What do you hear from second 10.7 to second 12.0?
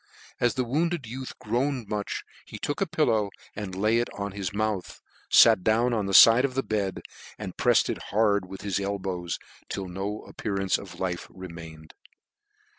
of life remained.